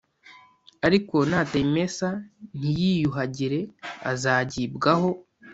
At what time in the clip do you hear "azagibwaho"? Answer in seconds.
4.11-5.09